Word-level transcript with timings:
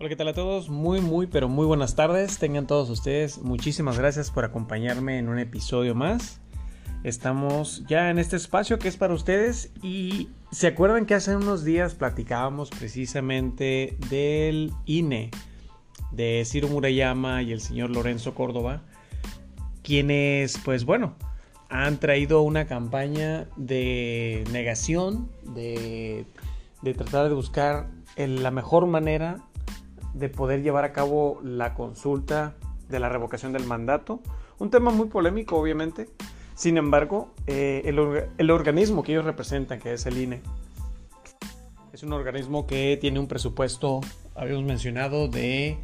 Hola, 0.00 0.08
¿qué 0.08 0.16
tal 0.16 0.28
a 0.28 0.32
todos? 0.32 0.70
Muy, 0.70 1.02
muy, 1.02 1.26
pero 1.26 1.46
muy 1.50 1.66
buenas 1.66 1.94
tardes. 1.94 2.38
Tengan 2.38 2.66
todos 2.66 2.88
ustedes 2.88 3.36
muchísimas 3.36 3.98
gracias 3.98 4.30
por 4.30 4.46
acompañarme 4.46 5.18
en 5.18 5.28
un 5.28 5.38
episodio 5.38 5.94
más. 5.94 6.40
Estamos 7.04 7.84
ya 7.86 8.08
en 8.08 8.18
este 8.18 8.36
espacio 8.36 8.78
que 8.78 8.88
es 8.88 8.96
para 8.96 9.12
ustedes 9.12 9.70
y 9.82 10.30
se 10.52 10.68
acuerdan 10.68 11.04
que 11.04 11.12
hace 11.12 11.36
unos 11.36 11.64
días 11.64 11.94
platicábamos 11.96 12.70
precisamente 12.70 13.98
del 14.08 14.72
INE, 14.86 15.30
de 16.12 16.44
Ciro 16.46 16.68
Murayama 16.68 17.42
y 17.42 17.52
el 17.52 17.60
señor 17.60 17.90
Lorenzo 17.90 18.34
Córdoba, 18.34 18.80
quienes, 19.82 20.56
pues 20.64 20.86
bueno, 20.86 21.14
han 21.68 22.00
traído 22.00 22.40
una 22.40 22.66
campaña 22.66 23.48
de 23.56 24.44
negación, 24.50 25.30
de, 25.42 26.24
de 26.80 26.94
tratar 26.94 27.28
de 27.28 27.34
buscar 27.34 27.90
la 28.16 28.50
mejor 28.50 28.86
manera 28.86 29.44
de 30.14 30.28
poder 30.28 30.62
llevar 30.62 30.84
a 30.84 30.92
cabo 30.92 31.40
la 31.42 31.74
consulta 31.74 32.54
de 32.88 32.98
la 32.98 33.08
revocación 33.08 33.52
del 33.52 33.64
mandato. 33.64 34.20
Un 34.58 34.70
tema 34.70 34.90
muy 34.90 35.08
polémico, 35.08 35.56
obviamente. 35.56 36.08
Sin 36.54 36.76
embargo, 36.76 37.32
eh, 37.46 37.82
el, 37.86 38.50
organismo 38.50 39.02
que 39.02 39.12
ellos 39.12 39.24
representan, 39.24 39.80
que 39.80 39.94
es 39.94 40.04
el 40.06 40.18
INE, 40.18 40.42
es 41.92 42.02
un 42.02 42.12
organismo 42.12 42.66
que 42.66 42.98
tiene 43.00 43.18
un 43.18 43.28
presupuesto, 43.28 44.00
habíamos 44.34 44.64
mencionado, 44.64 45.28
de 45.28 45.78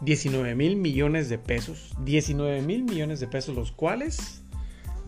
19 0.00 0.54
mil 0.54 0.76
millones 0.76 1.28
de 1.28 1.38
pesos. 1.38 1.92
19 2.04 2.62
mil 2.62 2.84
millones 2.84 3.20
de 3.20 3.26
pesos, 3.26 3.54
los 3.54 3.72
cuales 3.72 4.42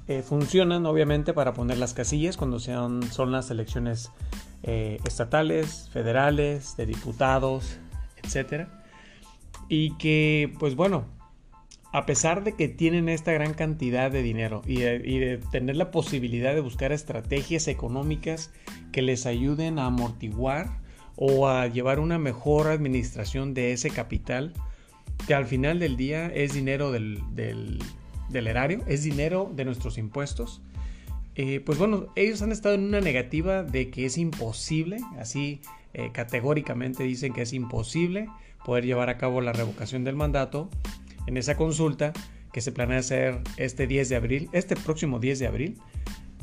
eh, 0.09 0.23
funcionan 0.23 0.85
obviamente 0.87 1.33
para 1.33 1.55
poner 1.55 1.79
las 1.79 1.95
casillas 1.95 2.37
cuando 2.37 2.61
son 2.61 3.33
las 3.33 3.51
elecciones 3.51 4.11
eh, 4.63 4.99
estatales, 5.05 5.89
federales, 5.93 6.77
de 6.77 6.87
diputados, 6.87 7.79
etcétera. 8.27 8.83
Y 9.69 9.97
que, 9.97 10.53
pues 10.59 10.75
bueno, 10.75 11.07
a 11.93 12.05
pesar 12.05 12.45
de 12.45 12.53
que 12.53 12.69
tienen 12.69 13.09
esta 13.09 13.33
gran 13.33 13.55
cantidad 13.55 14.11
de 14.11 14.23
dinero 14.23 14.61
y 14.67 14.77
de, 14.81 15.41
tener 15.51 15.77
la 15.77 15.91
posibilidad 15.91 16.55
de 16.55 16.61
buscar 16.61 16.93
estrategias 16.93 17.69
económicas 17.69 18.53
que 18.93 19.01
les 19.01 19.25
ayuden 19.25 19.79
a 19.79 19.87
amortiguar 19.87 20.81
o 21.17 21.49
a 21.49 21.67
llevar 21.69 21.99
una 21.99 22.19
mejor 22.19 22.67
administración 22.67 23.55
de 23.55 23.73
ese 23.73 23.89
capital, 23.89 24.53
que 25.27 25.35
al 25.35 25.47
final 25.47 25.79
del 25.79 25.97
día 25.97 26.27
es 26.27 26.53
dinero 26.53 26.93
del, 26.93 27.23
erario, 28.31 28.83
es 28.87 29.03
dinero 29.03 29.51
de 29.55 29.65
nuestros 29.65 29.97
impuestos, 29.97 30.61
eh, 31.37 31.61
pues 31.61 31.79
bueno, 31.79 32.07
ellos 32.17 32.41
han 32.41 32.51
estado 32.51 32.75
en 32.75 32.85
una 32.85 33.01
negativa 33.01 33.63
de 33.63 33.91
que 33.91 34.07
es 34.07 34.17
imposible, 34.17 34.99
así 35.19 35.61
eh, 35.93 36.11
categóricamente 36.13 37.05
dicen 37.05 37.35
que 37.35 37.43
es 37.43 37.53
imposible 37.53 38.29
poder 38.65 38.87
llevar 38.87 39.11
a 39.11 39.19
cabo 39.19 39.43
la 39.43 39.53
revocación 39.53 40.03
del 40.03 40.17
mandato 40.17 40.71
en 41.27 41.37
esa 41.37 41.57
consulta 41.57 42.13
que 42.53 42.63
se 42.63 42.73
planea 42.73 42.99
hacer 42.99 43.43
este 43.59 43.87
10 43.87 44.09
de 44.09 44.17
abril, 44.17 44.49
este 44.53 44.77
próximo 44.77 45.19
10 45.19 45.39
de 45.41 45.47
abril, 45.47 45.79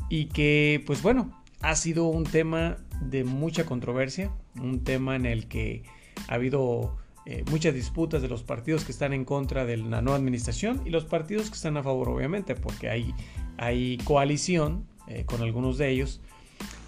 y 0.08 0.26
que 0.26 0.82
pues 0.86 1.02
bueno, 1.02 1.42
ha 1.60 1.74
sido 1.74 2.04
un 2.04 2.22
tema 2.22 2.76
de 3.00 3.24
mucha 3.24 3.66
controversia, 3.66 4.30
un 4.60 4.84
tema 4.84 5.16
en 5.16 5.26
el 5.26 5.48
que 5.48 5.82
ha 6.28 6.34
habido 6.34 6.96
eh, 7.26 7.42
muchas 7.50 7.74
disputas 7.74 8.20
de 8.20 8.28
los 8.28 8.42
partidos 8.42 8.84
que 8.84 8.92
están 8.92 9.14
en 9.14 9.24
contra 9.24 9.64
de 9.64 9.78
la 9.78 10.02
nueva 10.02 10.18
administración 10.18 10.82
y 10.84 10.90
los 10.90 11.06
partidos 11.06 11.48
que 11.48 11.56
están 11.56 11.78
a 11.78 11.82
favor, 11.82 12.10
obviamente, 12.10 12.54
porque 12.54 12.90
hay, 12.90 13.14
hay 13.58 13.98
coalición 13.98 14.86
eh, 15.06 15.24
con 15.26 15.42
algunos 15.42 15.78
de 15.78 15.90
ellos. 15.90 16.20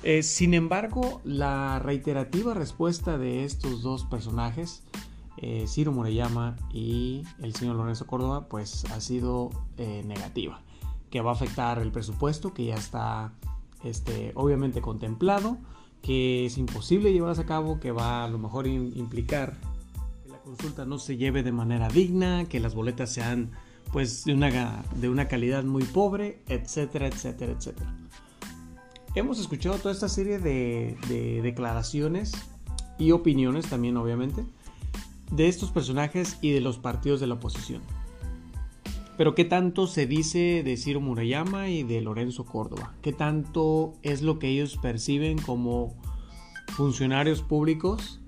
Eh, 0.02 0.22
sin 0.22 0.54
embargo, 0.54 1.20
la 1.24 1.80
reiterativa 1.80 2.54
respuesta 2.54 3.18
de 3.18 3.44
estos 3.44 3.82
dos 3.82 4.04
personajes, 4.04 4.84
eh, 5.38 5.64
Ciro 5.66 5.90
Moreyama 5.90 6.56
y 6.72 7.24
el 7.42 7.54
señor 7.54 7.76
Lorenzo 7.76 8.06
Córdoba, 8.06 8.46
pues 8.48 8.84
ha 8.92 9.00
sido 9.00 9.50
eh, 9.78 10.04
negativa, 10.06 10.62
que 11.10 11.20
va 11.20 11.32
a 11.32 11.34
afectar 11.34 11.80
el 11.80 11.90
presupuesto 11.90 12.54
que 12.54 12.66
ya 12.66 12.76
está 12.76 13.32
este, 13.82 14.30
obviamente 14.36 14.80
contemplado, 14.80 15.58
que 16.02 16.46
es 16.46 16.56
imposible 16.56 17.12
llevarse 17.12 17.42
a 17.42 17.46
cabo, 17.46 17.80
que 17.80 17.90
va 17.90 18.24
a 18.24 18.28
lo 18.28 18.38
mejor 18.38 18.68
implicar 18.68 19.56
que 20.22 20.30
la 20.30 20.38
consulta 20.38 20.84
no 20.84 20.98
se 20.98 21.16
lleve 21.16 21.42
de 21.42 21.52
manera 21.52 21.88
digna, 21.88 22.44
que 22.44 22.60
las 22.60 22.76
boletas 22.76 23.12
sean 23.12 23.50
pues 23.92 24.24
de 24.24 24.34
una, 24.34 24.84
de 24.96 25.08
una 25.08 25.28
calidad 25.28 25.64
muy 25.64 25.84
pobre, 25.84 26.42
etcétera, 26.48 27.06
etcétera, 27.06 27.52
etcétera 27.52 27.94
hemos 29.16 29.40
escuchado 29.40 29.78
toda 29.78 29.92
esta 29.92 30.10
serie 30.10 30.38
de, 30.38 31.40
declaraciones 31.42 32.32
y 32.98 33.12
opiniones 33.12 33.66
también, 33.66 33.96
obviamente, 33.96 34.44
de 35.32 35.48
estos 35.48 35.70
personajes 35.70 36.38
y 36.42 36.50
de 36.52 36.60
los 36.60 36.78
partidos 36.78 37.20
de 37.20 37.26
la 37.26 37.34
oposición. 37.34 37.82
Pero 39.16 39.34
¿qué 39.34 39.46
tanto 39.46 39.86
se 39.86 40.06
dice 40.06 40.62
de 40.62 40.76
Ciro 40.76 41.00
Murayama 41.00 41.70
y 41.70 41.82
de 41.82 42.02
Lorenzo 42.02 42.44
Córdoba? 42.44 42.94
¿Qué 43.00 43.14
tanto 43.14 43.94
es 44.02 44.20
lo 44.20 44.38
que 44.38 44.48
ellos 44.48 44.76
perciben 44.76 45.38
como 45.38 45.94
funcionarios 46.74 47.40
públicos 47.40 48.20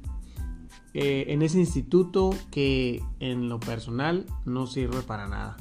en 1.00 1.42
ese 1.42 1.59
instituto 1.59 2.31
que 2.50 3.03
en 3.20 3.48
lo 3.48 3.60
personal 3.60 4.26
no 4.44 4.66
sirve 4.66 5.03
para 5.03 5.28
nada? 5.28 5.56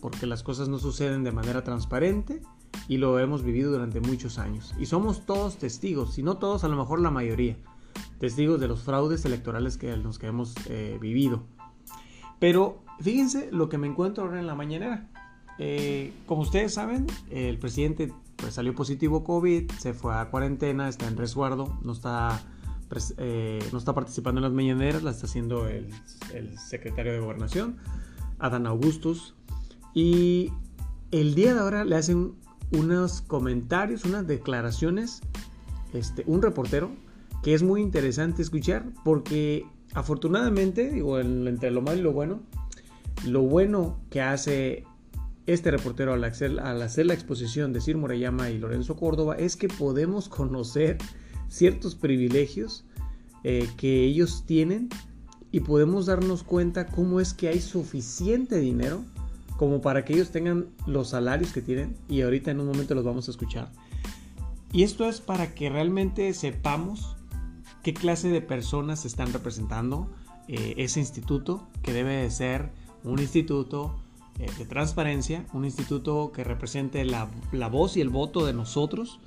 Porque 0.00 0.26
las 0.26 0.42
cosas 0.42 0.68
no 0.68 0.78
suceden 0.78 1.24
de 1.24 1.32
manera 1.32 1.64
transparente 1.64 2.40
y 2.88 2.96
lo 2.96 3.18
hemos 3.18 3.42
vivido 3.42 3.72
durante 3.72 4.00
muchos 4.00 4.38
años. 4.38 4.74
Y 4.78 4.86
somos 4.86 5.26
todos 5.26 5.58
testigos, 5.58 6.14
si 6.14 6.22
no 6.22 6.38
todos, 6.38 6.64
a 6.64 6.68
lo 6.68 6.76
mejor 6.76 7.00
la 7.00 7.10
mayoría, 7.10 7.56
testigos 8.18 8.60
de 8.60 8.68
los 8.68 8.82
fraudes 8.82 9.24
electorales 9.24 9.76
que 9.76 9.96
los 9.96 10.18
que 10.18 10.28
hemos 10.28 10.54
eh, 10.66 10.98
vivido. 11.00 11.42
Pero 12.38 12.82
fíjense 13.00 13.50
lo 13.52 13.68
que 13.68 13.78
me 13.78 13.86
encuentro 13.86 14.24
ahora 14.24 14.40
en 14.40 14.46
la 14.46 14.54
mañanera. 14.54 15.08
Eh, 15.58 16.12
como 16.26 16.42
ustedes 16.42 16.74
saben, 16.74 17.06
el 17.30 17.58
presidente 17.58 18.12
pues, 18.36 18.54
salió 18.54 18.74
positivo 18.74 19.24
COVID, 19.24 19.70
se 19.72 19.92
fue 19.92 20.14
a 20.14 20.30
cuarentena, 20.30 20.88
está 20.88 21.08
en 21.08 21.16
resguardo, 21.16 21.78
no 21.82 21.92
está, 21.92 22.40
eh, 23.18 23.58
no 23.72 23.78
está 23.78 23.94
participando 23.94 24.38
en 24.38 24.44
las 24.44 24.52
mañaneras, 24.52 25.02
la 25.02 25.10
está 25.10 25.26
haciendo 25.26 25.68
el, 25.68 25.88
secretario 26.58 27.12
de 27.12 27.20
Gobernación, 27.20 27.76
Adán 28.38 28.66
Augustus. 28.66 29.34
Y 29.94 30.52
el 31.10 31.34
día 31.34 31.54
de 31.54 31.60
ahora 31.60 31.84
le 31.84 31.96
hacen 31.96 32.34
unos 32.72 33.22
comentarios, 33.22 34.04
unas 34.04 34.26
declaraciones, 34.26 35.20
este, 35.92 36.24
un 36.26 36.42
reportero 36.42 36.90
que 37.42 37.54
es 37.54 37.62
muy 37.62 37.80
interesante 37.80 38.42
escuchar 38.42 38.84
porque 39.04 39.64
afortunadamente, 39.94 40.90
digo, 40.90 41.18
entre 41.18 41.70
lo 41.70 41.82
malo 41.82 41.98
y 41.98 42.02
lo 42.02 42.12
bueno, 42.12 42.42
lo 43.26 43.42
bueno 43.42 43.98
que 44.10 44.20
hace 44.20 44.84
este 45.46 45.70
reportero 45.70 46.12
al 46.12 46.22
hacer, 46.24 46.60
al 46.60 46.82
hacer 46.82 47.06
la 47.06 47.14
exposición 47.14 47.72
de 47.72 47.80
Sir 47.80 47.96
Moreyama 47.96 48.50
y 48.50 48.58
Lorenzo 48.58 48.96
Córdoba 48.96 49.34
es 49.36 49.56
que 49.56 49.68
podemos 49.68 50.28
conocer 50.28 50.98
ciertos 51.48 51.94
privilegios 51.94 52.84
eh, 53.44 53.68
que 53.76 54.04
ellos 54.04 54.44
tienen 54.46 54.88
y 55.50 55.60
podemos 55.60 56.06
darnos 56.06 56.42
cuenta 56.42 56.86
cómo 56.86 57.20
es 57.20 57.34
que 57.34 57.48
hay 57.48 57.60
suficiente 57.60 58.58
dinero 58.58 59.04
como 59.56 59.80
para 59.80 60.04
que 60.04 60.14
ellos 60.14 60.30
tengan 60.30 60.66
los 60.86 61.10
salarios 61.10 61.52
que 61.52 61.62
tienen 61.62 61.96
y 62.08 62.22
ahorita 62.22 62.50
en 62.50 62.60
un 62.60 62.66
momento 62.66 62.94
los 62.94 63.04
vamos 63.04 63.28
a 63.28 63.32
escuchar. 63.32 63.72
Y 64.72 64.82
esto 64.82 65.08
es 65.08 65.20
para 65.20 65.54
que 65.54 65.70
realmente 65.70 66.32
sepamos 66.34 67.16
qué 67.82 67.94
clase 67.94 68.28
de 68.28 68.40
personas 68.40 69.04
están 69.04 69.32
representando 69.32 70.10
eh, 70.46 70.74
ese 70.76 71.00
instituto 71.00 71.66
que 71.82 71.92
debe 71.92 72.16
de 72.16 72.30
ser 72.30 72.70
un 73.02 73.18
instituto 73.18 73.98
eh, 74.38 74.46
de 74.58 74.64
transparencia, 74.66 75.44
un 75.52 75.64
instituto 75.64 76.30
que 76.32 76.44
represente 76.44 77.04
la, 77.04 77.28
voz 77.70 77.96
y 77.96 78.00
el 78.00 78.10
voto 78.10 78.46
de 78.46 78.52
nosotros 78.52 79.18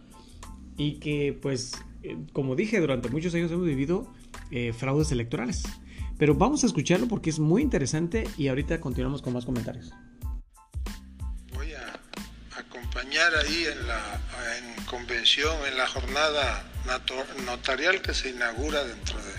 y 0.78 0.94
que 1.00 1.38
pues 1.42 1.74
eh, 2.04 2.18
como 2.34 2.56
dije 2.56 2.80
durante 2.80 3.10
muchos 3.10 3.34
años 3.34 3.52
hemos 3.52 3.66
vivido 3.66 4.14
fraudes 4.78 5.12
electorales. 5.12 5.64
Pero 6.18 6.36
vamos 6.36 6.64
a 6.64 6.68
escucharlo 6.68 7.08
porque 7.08 7.30
es 7.30 7.40
muy 7.40 7.62
interesante 7.62 8.26
y 8.38 8.50
ahorita 8.50 8.82
continuamos 8.82 9.22
con 9.22 9.34
más 9.34 9.46
comentarios 9.46 9.94
ahí 13.20 13.66
en 13.66 13.88
la 13.88 14.20
en 14.58 14.86
convención, 14.86 15.56
en 15.68 15.78
la 15.78 15.88
jornada 15.88 16.64
notarial 17.46 18.02
que 18.02 18.14
se 18.14 18.30
inaugura 18.30 18.84
dentro 18.84 19.18
de 19.18 19.34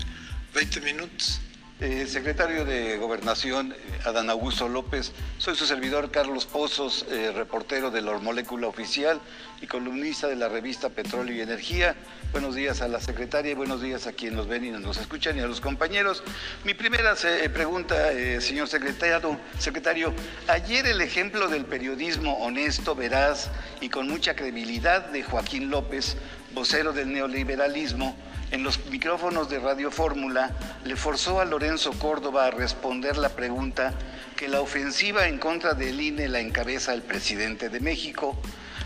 20 0.53 0.81
minutos. 0.81 1.41
Eh, 1.85 2.07
secretario 2.07 2.63
de 2.63 2.95
Gobernación, 2.95 3.73
eh, 3.73 3.99
Adán 4.05 4.29
Augusto 4.29 4.69
López, 4.69 5.11
soy 5.37 5.57
su 5.57 5.65
servidor 5.65 6.11
Carlos 6.11 6.45
Pozos, 6.45 7.05
eh, 7.11 7.33
reportero 7.35 7.91
de 7.91 8.01
la 8.01 8.17
Molécula 8.19 8.67
Oficial 8.67 9.19
y 9.59 9.67
columnista 9.67 10.29
de 10.29 10.37
la 10.37 10.47
revista 10.47 10.87
Petróleo 10.87 11.35
y 11.35 11.41
Energía. 11.41 11.97
Buenos 12.31 12.55
días 12.55 12.81
a 12.81 12.87
la 12.87 13.01
secretaria 13.01 13.51
y 13.51 13.55
buenos 13.55 13.81
días 13.81 14.07
a 14.07 14.13
quienes 14.13 14.37
nos 14.37 14.47
ven 14.47 14.63
y 14.63 14.71
nos 14.71 14.95
escuchan 14.95 15.35
y 15.37 15.41
a 15.41 15.45
los 15.45 15.59
compañeros. 15.59 16.23
Mi 16.63 16.73
primera 16.73 17.15
pregunta, 17.53 18.11
señor 18.39 18.69
secretario, 18.69 19.37
secretario, 19.59 20.13
ayer 20.47 20.87
el 20.87 21.01
ejemplo 21.01 21.49
del 21.49 21.65
periodismo 21.65 22.37
honesto, 22.37 22.95
veraz 22.95 23.49
y 23.81 23.89
con 23.89 24.07
mucha 24.07 24.37
credibilidad 24.37 25.07
de 25.07 25.21
Joaquín 25.21 25.69
López, 25.69 26.15
vocero 26.53 26.93
del 26.93 27.11
neoliberalismo, 27.11 28.15
en 28.53 28.61
los 28.61 28.85
micrófonos 28.85 29.49
de 29.49 29.57
Radio 29.57 29.89
Fórmula, 29.89 30.51
le 30.85 30.95
forzó 30.95 31.41
a 31.41 31.45
Lorenzo 31.45 31.91
Córdoba 31.93 32.45
a 32.45 32.51
responder 32.51 33.17
la 33.17 33.29
pregunta 33.29 33.95
que 34.35 34.47
la 34.47 34.61
ofensiva 34.61 35.27
en 35.27 35.39
contra 35.39 35.73
del 35.73 35.99
INE 35.99 36.29
la 36.29 36.39
encabeza 36.39 36.93
el 36.93 37.01
presidente 37.01 37.69
de 37.69 37.79
México. 37.79 38.37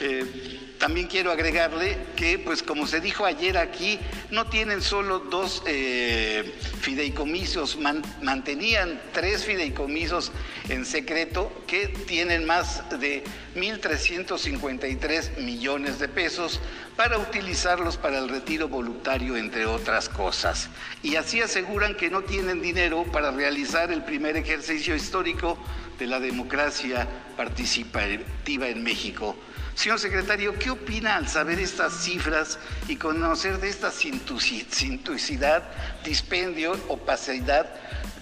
eh, 0.00 0.53
también 0.84 1.06
quiero 1.06 1.32
agregarle 1.32 1.96
que, 2.14 2.38
pues 2.38 2.62
como 2.62 2.86
se 2.86 3.00
dijo 3.00 3.24
ayer 3.24 3.56
aquí, 3.56 3.98
no 4.30 4.50
tienen 4.50 4.82
solo 4.82 5.18
dos 5.18 5.62
eh, 5.66 6.52
fideicomisos, 6.82 7.78
mantenían 8.20 9.00
tres 9.14 9.46
fideicomisos 9.46 10.30
en 10.68 10.84
secreto 10.84 11.50
que 11.66 11.88
tienen 11.88 12.44
más 12.44 12.82
de 13.00 13.24
1.353 13.56 15.38
millones 15.38 15.98
de 15.98 16.08
pesos 16.08 16.60
para 16.96 17.16
utilizarlos 17.16 17.96
para 17.96 18.18
el 18.18 18.28
retiro 18.28 18.68
voluntario, 18.68 19.38
entre 19.38 19.64
otras 19.64 20.10
cosas. 20.10 20.68
Y 21.02 21.16
así 21.16 21.40
aseguran 21.40 21.94
que 21.94 22.10
no 22.10 22.24
tienen 22.24 22.60
dinero 22.60 23.04
para 23.10 23.30
realizar 23.30 23.90
el 23.90 24.04
primer 24.04 24.36
ejercicio 24.36 24.94
histórico 24.94 25.56
de 25.98 26.08
la 26.08 26.20
democracia 26.20 27.08
participativa 27.38 28.68
en 28.68 28.82
México 28.82 29.34
Señor 29.74 29.98
secretario, 29.98 30.56
¿qué 30.58 30.70
opina 30.70 31.16
al 31.16 31.28
saber 31.28 31.58
estas 31.58 32.04
cifras 32.04 32.58
y 32.88 32.96
conocer 32.96 33.58
de 33.58 33.68
esta 33.68 33.90
sintuicidad, 33.90 35.64
dispendio, 36.04 36.72
opacidad 36.88 37.68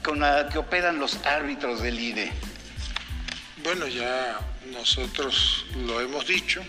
con 0.02 0.20
la 0.20 0.48
que 0.48 0.58
operan 0.58 0.98
los 0.98 1.16
árbitros 1.24 1.82
del 1.82 2.00
IDE? 2.00 2.32
Bueno, 3.62 3.86
ya 3.86 4.40
nosotros 4.72 5.66
lo 5.86 6.00
hemos 6.00 6.26
dicho, 6.26 6.64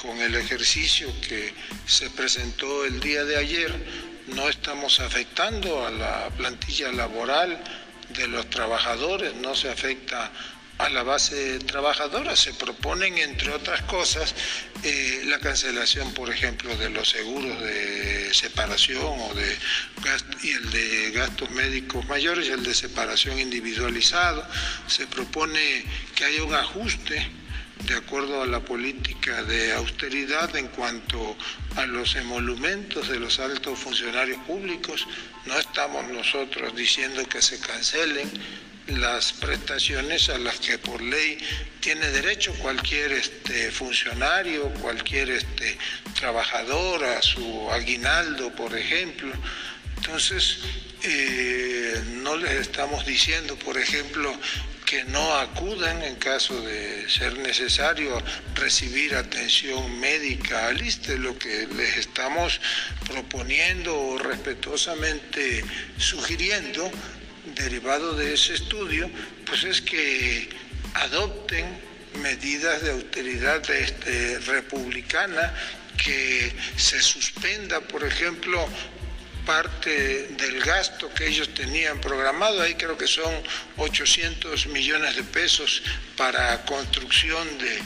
con 0.00 0.16
el 0.18 0.36
ejercicio 0.36 1.08
que 1.26 1.52
se 1.86 2.08
presentó 2.10 2.84
el 2.84 3.00
día 3.00 3.24
de 3.24 3.36
ayer, 3.36 3.74
no 4.28 4.48
estamos 4.48 5.00
afectando 5.00 5.86
a 5.86 5.90
la 5.90 6.28
plantilla 6.36 6.92
laboral 6.92 7.58
de 8.10 8.28
los 8.28 8.48
trabajadores, 8.50 9.34
no 9.34 9.54
se 9.54 9.70
afecta 9.70 10.30
a 10.78 10.88
la 10.88 11.02
base 11.02 11.58
trabajadora. 11.60 12.36
Se 12.36 12.54
proponen, 12.54 13.18
entre 13.18 13.50
otras 13.52 13.82
cosas, 13.82 14.34
eh, 14.84 15.22
la 15.26 15.38
cancelación, 15.38 16.12
por 16.14 16.30
ejemplo, 16.30 16.76
de 16.76 16.90
los 16.90 17.10
seguros 17.10 17.60
de 17.60 18.32
separación 18.32 19.04
o 19.04 19.34
de 19.34 19.56
y 20.42 20.50
el 20.50 20.70
de 20.70 21.10
gastos 21.10 21.50
médicos 21.50 22.06
mayores 22.06 22.46
y 22.46 22.52
el 22.52 22.62
de 22.62 22.74
separación 22.74 23.38
individualizado. 23.38 24.46
Se 24.86 25.06
propone 25.06 25.84
que 26.14 26.24
haya 26.24 26.44
un 26.44 26.54
ajuste 26.54 27.28
de 27.84 27.94
acuerdo 27.94 28.42
a 28.42 28.46
la 28.46 28.60
política 28.60 29.42
de 29.44 29.72
austeridad 29.72 30.54
en 30.56 30.68
cuanto 30.68 31.36
a 31.76 31.86
los 31.86 32.16
emolumentos 32.16 33.08
de 33.08 33.18
los 33.18 33.38
altos 33.38 33.78
funcionarios 33.78 34.38
públicos. 34.44 35.06
No 35.46 35.58
estamos 35.58 36.08
nosotros 36.08 36.74
diciendo 36.74 37.24
que 37.28 37.40
se 37.40 37.58
cancelen, 37.60 38.30
las 38.88 39.32
prestaciones 39.32 40.28
a 40.28 40.38
las 40.38 40.58
que 40.60 40.78
por 40.78 41.00
ley 41.02 41.38
tiene 41.80 42.08
derecho 42.10 42.54
cualquier 42.54 43.12
este, 43.12 43.70
funcionario, 43.70 44.70
cualquier 44.74 45.30
este, 45.30 45.78
trabajador, 46.18 47.04
a 47.04 47.22
su 47.22 47.70
aguinaldo, 47.70 48.54
por 48.54 48.76
ejemplo. 48.76 49.32
Entonces, 49.96 50.58
eh, 51.02 52.02
no 52.22 52.36
les 52.36 52.52
estamos 52.52 53.04
diciendo, 53.06 53.56
por 53.56 53.78
ejemplo, 53.78 54.34
que 54.84 55.04
no 55.04 55.34
acudan 55.34 56.02
en 56.02 56.16
caso 56.16 56.62
de 56.62 57.08
ser 57.10 57.36
necesario 57.38 58.22
recibir 58.54 59.14
atención 59.14 60.00
médica 60.00 60.68
al 60.68 60.80
ISTE, 60.80 61.18
lo 61.18 61.38
que 61.38 61.68
les 61.76 61.98
estamos 61.98 62.58
proponiendo 63.06 63.94
o 63.94 64.18
respetuosamente 64.18 65.62
sugiriendo 65.98 66.90
derivado 67.54 68.14
de 68.14 68.34
ese 68.34 68.54
estudio, 68.54 69.10
pues 69.46 69.64
es 69.64 69.80
que 69.80 70.48
adopten 70.94 71.66
medidas 72.22 72.82
de 72.82 72.90
autoridad 72.90 73.68
este, 73.70 74.38
republicana, 74.40 75.54
que 75.96 76.52
se 76.76 77.00
suspenda, 77.02 77.80
por 77.80 78.04
ejemplo, 78.04 78.66
parte 79.44 80.28
del 80.28 80.60
gasto 80.60 81.12
que 81.14 81.26
ellos 81.26 81.52
tenían 81.54 82.00
programado, 82.00 82.60
ahí 82.60 82.74
creo 82.74 82.96
que 82.96 83.06
son 83.06 83.32
800 83.78 84.66
millones 84.66 85.16
de 85.16 85.24
pesos 85.24 85.82
para 86.16 86.64
construcción 86.66 87.46
de, 87.58 87.78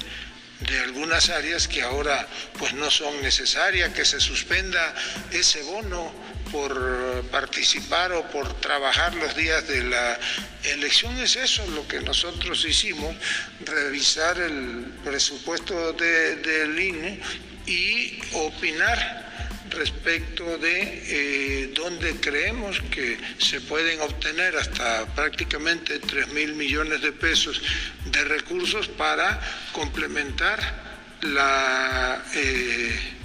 de 0.66 0.80
algunas 0.80 1.30
áreas 1.30 1.68
que 1.68 1.82
ahora 1.82 2.26
pues 2.58 2.74
no 2.74 2.90
son 2.90 3.20
necesarias, 3.22 3.92
que 3.92 4.04
se 4.04 4.20
suspenda 4.20 4.94
ese 5.30 5.62
bono 5.62 6.12
por 6.52 7.24
participar 7.32 8.12
o 8.12 8.22
por 8.30 8.52
trabajar 8.60 9.14
los 9.14 9.34
días 9.34 9.66
de 9.66 9.84
la 9.84 10.18
elección. 10.64 11.18
Es 11.18 11.36
eso 11.36 11.66
lo 11.74 11.88
que 11.88 12.00
nosotros 12.00 12.64
hicimos, 12.64 13.16
revisar 13.64 14.38
el 14.38 14.92
presupuesto 15.02 15.94
del 15.94 16.78
INE 16.78 17.20
y 17.66 18.20
opinar 18.34 19.22
respecto 19.70 20.58
de 20.58 20.82
eh, 21.06 21.72
dónde 21.74 22.16
creemos 22.20 22.80
que 22.90 23.18
se 23.38 23.60
pueden 23.62 24.00
obtener 24.02 24.54
hasta 24.56 25.06
prácticamente 25.14 25.98
3 25.98 26.28
mil 26.28 26.54
millones 26.54 27.00
de 27.00 27.12
pesos 27.12 27.62
de 28.04 28.24
recursos 28.24 28.88
para 28.88 29.40
complementar 29.72 30.60
la... 31.22 32.22
Eh, 32.34 33.21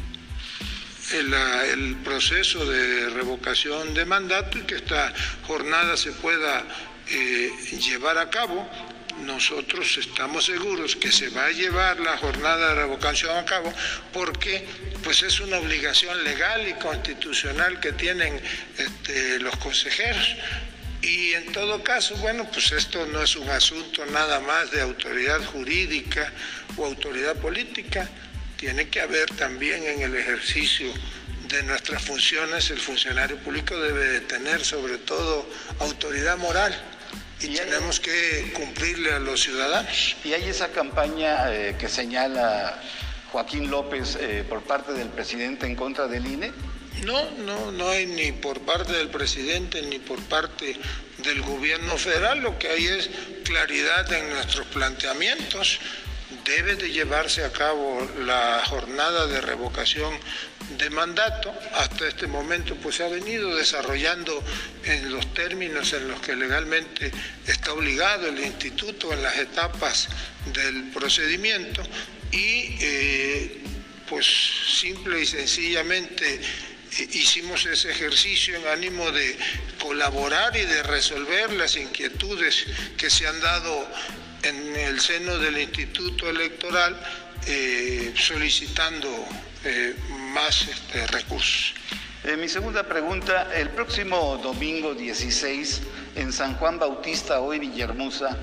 el, 1.11 1.95
proceso 2.03 2.65
de 2.65 3.09
revocación 3.09 3.93
de 3.93 4.05
mandato 4.05 4.57
y 4.57 4.61
que 4.61 4.75
esta 4.75 5.13
jornada 5.43 5.97
se 5.97 6.11
pueda 6.13 6.63
eh, 7.09 7.51
llevar 7.79 8.17
a 8.17 8.29
cabo. 8.29 8.67
Nosotros 9.25 9.97
estamos 9.97 10.45
seguros 10.45 10.95
que 10.95 11.11
se 11.11 11.29
va 11.29 11.45
a 11.45 11.51
llevar 11.51 11.99
la 11.99 12.17
jornada 12.17 12.69
de 12.69 12.75
revocación 12.75 13.35
a 13.35 13.45
cabo 13.45 13.73
porque 14.13 14.67
pues 15.03 15.23
es 15.23 15.39
una 15.39 15.57
obligación 15.57 16.23
legal 16.23 16.67
y 16.67 16.73
constitucional 16.73 17.79
que 17.79 17.93
tienen 17.93 18.39
este, 18.77 19.39
los 19.39 19.55
consejeros. 19.57 20.35
Y 21.01 21.33
en 21.33 21.51
todo 21.51 21.83
caso, 21.83 22.15
bueno, 22.17 22.47
pues 22.51 22.71
esto 22.71 23.05
no 23.07 23.21
es 23.21 23.35
un 23.35 23.49
asunto 23.49 24.05
nada 24.07 24.39
más 24.39 24.71
de 24.71 24.81
autoridad 24.81 25.43
jurídica 25.45 26.31
o 26.75 26.85
autoridad 26.85 27.35
política, 27.37 28.09
tiene 28.57 28.89
que 28.89 29.01
haber 29.01 29.29
también 29.35 29.83
en 29.83 30.01
el 30.01 30.15
ejercicio 30.15 30.91
de 31.47 31.63
nuestras 31.63 32.03
funciones, 32.03 32.69
el 32.71 32.79
funcionario 32.79 33.37
público 33.37 33.79
debe 33.79 34.05
de 34.07 34.21
tener 34.21 34.65
sobre 34.65 34.97
todo 34.97 35.47
autoridad 35.79 36.37
moral 36.37 36.75
y, 37.39 37.49
tenemos 37.49 37.99
que 37.99 38.51
cumplirle 38.53 39.13
a 39.13 39.19
los 39.19 39.41
ciudadanos. 39.41 40.15
Y 40.23 40.33
hay 40.33 40.49
esa 40.49 40.69
campaña 40.69 41.53
eh, 41.53 41.75
que 41.79 41.87
señala 41.87 42.81
Joaquín 43.31 43.69
López 43.69 44.17
eh, 44.19 44.43
por 44.47 44.63
parte 44.63 44.93
del 44.93 45.09
presidente 45.09 45.65
en 45.65 45.75
contra 45.75 46.07
del 46.07 46.25
INE? 46.25 46.51
No, 47.05 47.29
no, 47.45 47.71
no 47.71 47.89
hay 47.89 48.07
ni 48.07 48.31
por 48.31 48.59
parte 48.61 48.93
del 48.93 49.09
presidente 49.09 49.83
ni 49.83 49.99
por 49.99 50.19
parte 50.23 50.75
del 51.19 51.41
gobierno 51.43 51.95
federal. 51.97 52.39
Lo 52.39 52.57
que 52.57 52.69
hay 52.69 52.87
es 52.87 53.09
claridad 53.43 54.11
en 54.11 54.29
nuestros 54.31 54.65
planteamientos. 54.67 55.79
Debe 56.47 56.77
de 56.77 56.89
llevarse 56.89 57.43
a 57.43 57.51
cabo 57.51 58.09
la 58.25 58.63
jornada 58.65 59.27
de 59.27 59.41
revocación 59.41 60.17
de 60.77 60.89
mandato. 60.89 61.53
Hasta 61.73 62.07
este 62.07 62.25
momento 62.25 62.75
pues 62.77 62.95
se 62.95 63.03
ha 63.03 63.09
venido 63.09 63.53
desarrollando 63.53 64.41
en 64.85 65.11
los 65.11 65.33
términos 65.33 65.91
en 65.91 66.07
los 66.07 66.21
que 66.21 66.37
legalmente 66.37 67.11
está 67.45 67.73
obligado 67.73 68.29
el 68.29 68.39
instituto 68.39 69.11
en 69.11 69.23
las 69.23 69.37
etapas 69.37 70.07
del 70.53 70.89
procedimiento 70.91 71.83
y 72.31 72.77
eh, 72.79 73.61
pues 74.07 74.25
simple 74.79 75.21
y 75.21 75.25
sencillamente 75.25 76.39
hicimos 77.11 77.65
ese 77.65 77.91
ejercicio 77.91 78.55
en 78.55 78.67
ánimo 78.67 79.11
de 79.11 79.37
colaborar 79.81 80.55
y 80.55 80.63
de 80.63 80.81
resolver 80.83 81.51
las 81.53 81.75
inquietudes 81.75 82.65
que 82.95 83.09
se 83.09 83.27
han 83.27 83.39
dado 83.41 83.87
en 84.43 84.75
el 84.75 84.99
seno 84.99 85.37
del 85.37 85.57
Instituto 85.57 86.29
Electoral 86.29 86.95
eh, 87.45 88.13
solicitando 88.15 89.07
eh, 89.63 89.95
más 90.33 90.67
este, 90.67 91.07
recursos. 91.07 91.73
Eh, 92.23 92.35
mi 92.35 92.47
segunda 92.47 92.83
pregunta, 92.83 93.49
el 93.55 93.69
próximo 93.69 94.37
domingo 94.41 94.93
16 94.93 95.81
en 96.15 96.33
San 96.33 96.55
Juan 96.55 96.79
Bautista, 96.79 97.39
hoy 97.39 97.59
Villahermosa, 97.59 98.37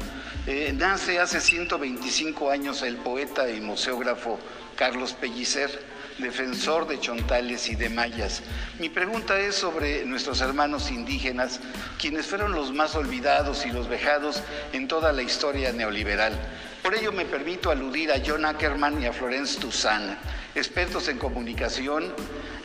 nace 0.75 1.19
hace 1.19 1.41
125 1.41 2.51
años 2.51 2.83
el 2.83 2.97
poeta 2.97 3.49
y 3.51 3.61
museógrafo 3.61 4.39
Carlos 4.77 5.15
Pellicer 5.15 5.94
defensor 6.19 6.87
de 6.87 7.01
chontales 7.01 7.69
y 7.69 7.75
de 7.75 7.89
mayas. 7.89 8.43
Mi 8.79 8.89
pregunta 8.89 9.39
es 9.41 9.55
sobre 9.55 10.05
nuestros 10.05 10.41
hermanos 10.41 10.91
indígenas, 10.91 11.61
quienes 11.99 12.27
fueron 12.27 12.53
los 12.53 12.73
más 12.73 12.95
olvidados 12.95 13.67
y 13.67 13.71
los 13.71 13.89
vejados 13.89 14.43
en 14.73 14.89
toda 14.89 15.13
la 15.13 15.23
historia 15.23 15.73
neoliberal. 15.73 16.39
Por 16.83 16.95
ello 16.95 17.13
me 17.13 17.25
permito 17.25 17.71
aludir 17.71 18.13
a 18.13 18.21
John 18.25 18.45
Ackerman 18.45 19.03
y 19.03 19.07
a 19.07 19.13
Florence 19.13 19.59
Toussaint, 19.59 20.19
expertos 20.55 21.09
en 21.09 21.19
comunicación 21.19 22.13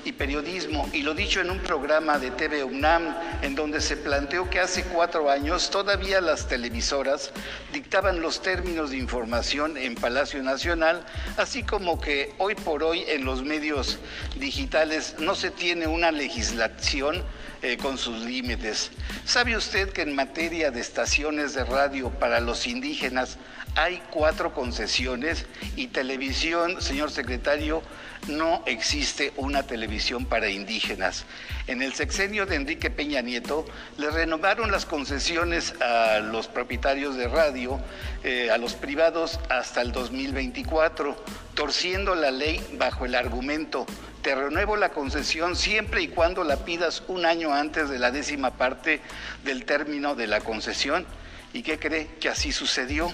y 0.06 0.14
periodismo, 0.14 0.90
y 0.94 1.02
lo 1.02 1.14
dicho 1.14 1.42
en 1.42 1.50
un 1.50 1.60
programa 1.60 2.20
de 2.20 2.32
TV 2.32 2.64
UNAM, 2.64 3.16
en 3.42 3.56
donde 3.56 3.82
se 3.82 3.98
planteó 3.98 4.50
que 4.50 4.60
hace 4.60 4.84
cuatro 4.84 5.30
años 5.30 5.70
todavía 5.70 6.22
las 6.22 6.48
televisoras 6.48 7.32
dictaban 7.74 8.22
los 8.22 8.42
términos 8.42 8.92
de 8.92 8.98
información 8.98 9.78
en 9.78 9.96
Palacio 9.96 10.42
Nacional, 10.42 11.06
así 11.38 11.64
como 11.64 12.00
que 12.00 12.34
hoy 12.38 12.56
por 12.56 12.84
hoy 12.84 13.04
en 13.08 13.26
los 13.26 13.44
medios 13.44 14.00
digitales 14.38 15.16
no 15.20 15.36
se 15.36 15.52
tiene 15.52 15.88
una 15.88 16.12
legislación 16.12 17.24
eh, 17.62 17.78
con 17.78 17.98
sus 17.98 18.24
límites. 18.24 18.92
¿Sabe 19.26 19.58
usted 19.58 19.90
que 19.90 20.02
en 20.02 20.16
materia 20.16 20.72
de 20.72 20.80
estaciones 20.80 21.54
de 21.54 21.64
radio 21.66 22.10
para 22.10 22.40
los 22.40 22.68
indígenas 22.68 23.38
hay 23.76 24.02
cuatro 24.10 24.54
concesiones 24.54 25.46
y 25.76 25.88
televisión, 25.88 26.82
señor 26.82 27.12
secretario, 27.12 27.82
no 28.28 28.64
existe 28.66 29.32
una 29.38 29.64
televisión 29.64 30.26
para 30.26 30.50
indígenas. 30.50 31.26
En 31.68 31.82
el 31.82 31.94
sexenio 31.94 32.46
de 32.46 32.56
Enrique 32.56 32.90
Peña 32.90 33.22
Nieto 33.22 33.66
le 33.98 34.10
renovaron 34.10 34.72
las 34.72 34.86
concesiones 34.86 35.74
a 35.82 36.20
los 36.20 36.48
propietarios 36.48 37.16
de 37.16 37.28
radio, 37.28 37.80
eh, 38.24 38.50
a 38.52 38.58
los 38.58 38.74
privados, 38.74 39.40
hasta 39.50 39.82
el 39.82 39.92
2024, 39.92 41.16
torciendo 41.54 42.16
la 42.16 42.32
ley 42.32 42.62
bajo 42.74 43.06
el 43.06 43.16
argumento 43.16 43.86
te 44.22 44.36
renuevo 44.36 44.76
la 44.76 44.90
concesión 44.90 45.56
siempre 45.56 46.02
y 46.02 46.08
cuando 46.10 46.44
la 46.44 46.58
pidas 46.58 47.04
un 47.08 47.26
año 47.26 47.54
antes 47.54 47.90
de 47.90 48.00
la 48.00 48.12
décima 48.12 48.52
parte 48.52 49.02
del 49.44 49.66
término 49.66 50.16
de 50.16 50.28
la 50.28 50.42
concesión. 50.42 51.06
¿Y 51.54 51.64
qué 51.64 51.80
cree? 51.80 52.08
Que 52.20 52.30
así 52.30 52.52
sucedió. 52.52 53.14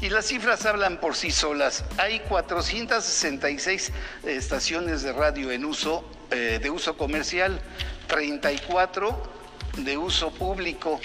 Y 0.00 0.10
las 0.10 0.26
cifras 0.26 0.64
hablan 0.64 0.98
por 0.98 1.16
sí 1.16 1.30
solas. 1.30 1.84
Hay 1.96 2.20
466 2.20 3.92
estaciones 4.24 5.02
de 5.02 5.12
radio 5.12 5.50
en 5.50 5.64
uso, 5.64 6.08
eh, 6.30 6.58
de 6.62 6.70
uso 6.70 6.96
comercial, 6.96 7.60
34 8.06 9.38
de 9.78 9.96
uso 9.96 10.30
público, 10.30 11.00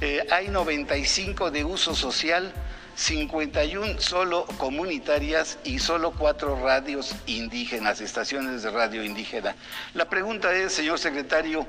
eh, 0.00 0.26
hay 0.30 0.48
95 0.48 1.50
de 1.50 1.64
uso 1.64 1.94
social, 1.94 2.52
51 2.94 4.00
solo 4.00 4.46
comunitarias 4.58 5.58
y 5.64 5.78
solo 5.78 6.12
cuatro 6.12 6.56
radios 6.62 7.14
indígenas, 7.26 8.00
estaciones 8.00 8.62
de 8.62 8.70
radio 8.70 9.02
indígena. 9.02 9.56
La 9.94 10.08
pregunta 10.08 10.52
es, 10.52 10.72
señor 10.72 10.98
secretario, 10.98 11.66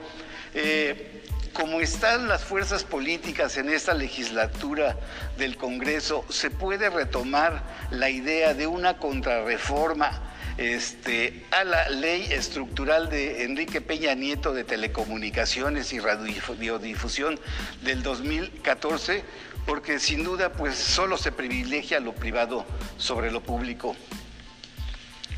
eh, 0.53 1.23
como 1.53 1.79
están 1.79 2.27
las 2.27 2.43
fuerzas 2.43 2.83
políticas 2.83 3.57
en 3.57 3.69
esta 3.69 3.93
legislatura 3.93 4.97
del 5.37 5.55
Congreso, 5.55 6.25
¿se 6.29 6.49
puede 6.49 6.89
retomar 6.89 7.63
la 7.91 8.09
idea 8.09 8.53
de 8.53 8.67
una 8.67 8.97
contrarreforma 8.97 10.32
este, 10.57 11.45
a 11.51 11.63
la 11.63 11.89
ley 11.89 12.27
estructural 12.31 13.09
de 13.09 13.43
Enrique 13.43 13.81
Peña 13.81 14.13
Nieto 14.15 14.53
de 14.53 14.63
Telecomunicaciones 14.63 15.93
y 15.93 15.99
Radiodifusión 15.99 17.39
del 17.81 18.03
2014? 18.03 19.23
Porque 19.65 19.99
sin 19.99 20.23
duda, 20.23 20.51
pues 20.51 20.75
solo 20.75 21.17
se 21.17 21.31
privilegia 21.31 21.99
lo 21.99 22.13
privado 22.13 22.65
sobre 22.97 23.31
lo 23.31 23.41
público. 23.41 23.95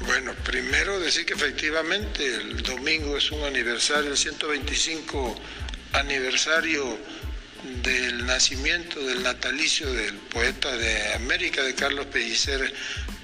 Bueno, 0.01 0.33
primero 0.43 0.99
decir 0.99 1.25
que 1.25 1.33
efectivamente 1.33 2.25
el 2.25 2.61
domingo 2.63 3.17
es 3.17 3.31
un 3.31 3.43
aniversario, 3.43 4.11
el 4.11 4.17
125 4.17 5.35
aniversario 5.93 6.97
del 7.81 8.25
nacimiento, 8.25 8.99
del 8.99 9.23
natalicio 9.23 9.91
del 9.91 10.15
poeta 10.15 10.75
de 10.75 11.13
América, 11.13 11.63
de 11.63 11.73
Carlos 11.73 12.05
Pellicer 12.07 12.73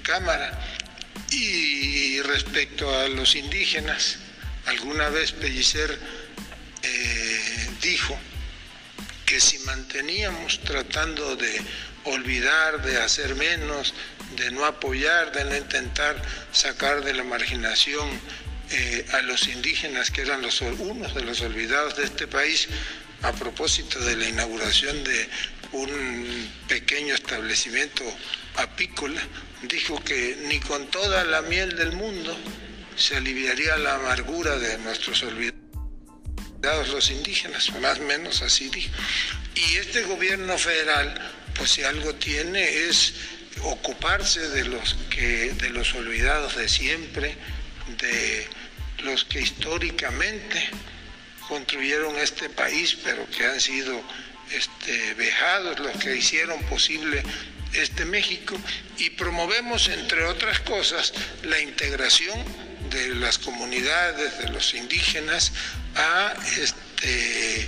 Cámara. 0.02 0.58
Y 1.32 2.20
respecto 2.20 2.94
a 2.94 3.08
los 3.08 3.34
indígenas, 3.36 4.18
alguna 4.66 5.08
vez 5.08 5.32
Pellicer 5.32 5.98
eh, 6.82 7.68
dijo 7.80 8.18
que 9.24 9.40
si 9.40 9.58
manteníamos 9.60 10.60
tratando 10.60 11.34
de 11.36 11.58
olvidar, 12.04 12.82
de 12.82 12.98
hacer 12.98 13.34
menos, 13.34 13.94
de 14.36 14.50
no 14.50 14.66
apoyar, 14.66 15.32
de 15.32 15.44
no 15.44 15.56
intentar 15.56 16.20
sacar 16.52 17.02
de 17.02 17.14
la 17.14 17.24
marginación 17.24 18.10
eh, 18.70 19.06
a 19.14 19.22
los 19.22 19.48
indígenas, 19.48 20.10
que 20.10 20.20
eran 20.20 20.42
los, 20.42 20.60
unos 20.60 21.14
de 21.14 21.22
los 21.22 21.40
olvidados 21.40 21.96
de 21.96 22.04
este 22.04 22.26
país, 22.26 22.68
a 23.22 23.32
propósito 23.32 24.00
de 24.00 24.16
la 24.16 24.28
inauguración 24.28 25.02
de 25.02 25.28
un 25.72 26.50
pequeño 26.68 27.14
establecimiento 27.14 28.04
apícola, 28.56 29.22
dijo 29.62 30.02
que 30.02 30.36
ni 30.48 30.60
con 30.60 30.86
toda 30.88 31.24
la 31.24 31.42
miel 31.42 31.76
del 31.76 31.92
mundo 31.92 32.36
se 32.96 33.16
aliviaría 33.16 33.76
la 33.76 33.94
amargura 33.94 34.58
de 34.58 34.78
nuestros 34.78 35.22
olvidados 35.22 35.62
los 36.88 37.10
indígenas, 37.10 37.72
más 37.80 37.98
o 37.98 38.02
menos 38.02 38.42
así 38.42 38.68
dijo. 38.68 38.92
Y 39.54 39.76
este 39.76 40.02
gobierno 40.02 40.56
federal, 40.58 41.14
pues 41.54 41.72
si 41.72 41.82
algo 41.82 42.14
tiene 42.14 42.62
es 42.88 43.14
ocuparse 43.62 44.48
de 44.48 44.64
los 44.64 44.96
que 45.10 45.52
de 45.52 45.70
los 45.70 45.94
olvidados 45.94 46.56
de 46.56 46.68
siempre, 46.68 47.36
de 47.98 48.46
los 49.02 49.24
que 49.24 49.40
históricamente 49.40 50.70
construyeron 51.48 52.16
este 52.18 52.48
país, 52.48 52.96
pero 53.04 53.28
que 53.28 53.44
han 53.44 53.60
sido 53.60 54.00
este, 54.52 55.14
vejados, 55.14 55.78
los 55.80 55.96
que 55.96 56.16
hicieron 56.16 56.62
posible 56.64 57.22
este 57.74 58.04
México, 58.04 58.56
y 58.98 59.10
promovemos, 59.10 59.88
entre 59.88 60.24
otras 60.24 60.60
cosas, 60.60 61.12
la 61.42 61.60
integración 61.60 62.44
de 62.90 63.14
las 63.16 63.38
comunidades, 63.38 64.38
de 64.38 64.48
los 64.50 64.74
indígenas, 64.74 65.52
a, 65.94 66.34
este, 66.58 67.66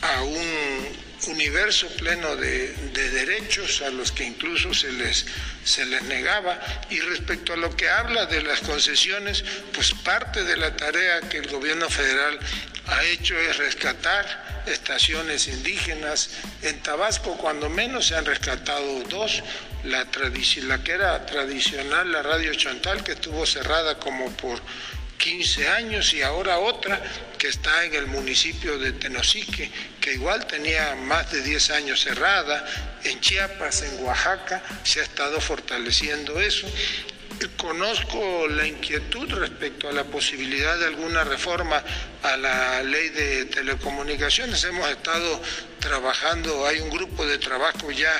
a 0.00 0.22
un 0.22 1.11
universo 1.26 1.88
pleno 1.96 2.36
de, 2.36 2.72
derechos 2.92 3.82
a 3.82 3.90
los 3.90 4.12
que 4.12 4.24
incluso 4.24 4.74
se 4.74 4.92
les, 4.92 5.26
se 5.64 5.84
les 5.86 6.02
negaba. 6.02 6.60
Y 6.90 7.00
respecto 7.00 7.52
a 7.52 7.56
lo 7.56 7.74
que 7.76 7.88
habla 7.88 8.26
de 8.26 8.42
las 8.42 8.60
concesiones, 8.60 9.44
pues 9.72 9.92
parte 9.94 10.44
de 10.44 10.56
la 10.56 10.76
tarea 10.76 11.20
que 11.22 11.38
el 11.38 11.48
gobierno 11.48 11.88
federal 11.88 12.38
ha 12.86 13.04
hecho 13.04 13.38
es 13.38 13.56
rescatar 13.58 14.62
estaciones 14.66 15.48
indígenas. 15.48 16.30
En 16.62 16.80
Tabasco, 16.82 17.36
cuando 17.36 17.68
menos, 17.68 18.06
se 18.06 18.16
han 18.16 18.24
rescatado 18.24 19.02
dos. 19.08 19.42
La, 19.84 20.06
la 20.62 20.84
que 20.84 20.92
era 20.92 21.26
tradicional, 21.26 22.12
la 22.12 22.22
radio 22.22 22.54
Chantal, 22.54 23.02
que 23.02 23.12
estuvo 23.12 23.44
cerrada 23.46 23.98
como 23.98 24.30
por 24.36 24.60
15 25.22 25.68
años 25.68 26.12
y 26.14 26.22
ahora 26.22 26.58
otra 26.58 27.00
que 27.38 27.46
está 27.46 27.84
en 27.84 27.94
el 27.94 28.08
municipio 28.08 28.76
de 28.76 28.90
Tenosique, 28.92 29.70
que 30.00 30.14
igual 30.14 30.44
tenía 30.48 30.96
más 30.96 31.30
de 31.30 31.42
10 31.42 31.70
años 31.70 32.00
cerrada, 32.00 32.66
en 33.04 33.20
Chiapas, 33.20 33.82
en 33.82 34.04
Oaxaca, 34.04 34.60
se 34.82 34.98
ha 34.98 35.04
estado 35.04 35.40
fortaleciendo 35.40 36.40
eso. 36.40 36.68
conozco 37.56 38.48
la 38.48 38.66
inquietud 38.66 39.28
respecto 39.30 39.88
a 39.88 39.92
la 39.92 40.04
posibilidad 40.04 40.76
de 40.78 40.86
alguna 40.86 41.22
reforma 41.22 41.82
a 42.22 42.36
la 42.36 42.82
ley 42.82 43.08
de 43.10 43.44
telecomunicaciones. 43.44 44.64
Hemos 44.64 44.88
estado 44.90 45.40
trabajando, 45.78 46.66
hay 46.66 46.80
un 46.80 46.90
grupo 46.90 47.24
de 47.24 47.38
trabajo 47.38 47.92
ya 47.92 48.12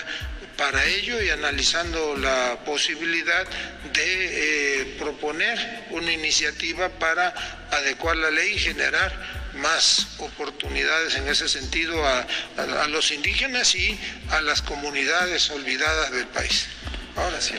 para 0.62 0.86
ello 0.86 1.20
y 1.20 1.28
analizando 1.28 2.16
la 2.16 2.56
posibilidad 2.64 3.44
de 3.92 4.82
eh, 4.82 4.96
proponer 4.96 5.58
una 5.90 6.12
iniciativa 6.12 6.88
para 6.88 7.34
adecuar 7.72 8.16
la 8.16 8.30
ley 8.30 8.52
y 8.54 8.58
generar 8.58 9.12
más 9.60 10.20
oportunidades 10.20 11.16
en 11.16 11.26
ese 11.26 11.48
sentido 11.48 11.96
a, 12.06 12.86
los 12.86 13.10
indígenas 13.10 13.74
y 13.74 13.98
a 14.30 14.40
las 14.40 14.62
comunidades 14.62 15.50
olvidadas 15.50 16.12
del 16.12 16.28
país. 16.28 16.68
Ahora 17.16 17.40
sí. 17.40 17.54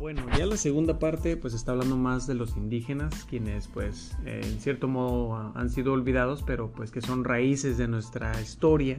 Bueno, 0.00 0.26
ya 0.36 0.46
la 0.46 0.56
segunda 0.56 0.98
parte 0.98 1.36
pues 1.36 1.54
está 1.54 1.70
hablando 1.70 1.96
más 1.96 2.26
de 2.26 2.34
los 2.34 2.56
indígenas, 2.56 3.14
quienes 3.30 3.68
pues 3.68 4.10
en 4.26 4.60
cierto 4.60 4.88
modo 4.88 5.52
han 5.54 5.70
sido 5.70 5.92
olvidados, 5.92 6.42
pero 6.44 6.72
pues 6.72 6.90
que 6.90 7.00
son 7.00 7.22
raíces 7.22 7.78
de 7.78 7.86
nuestra 7.86 8.40
historia. 8.40 8.98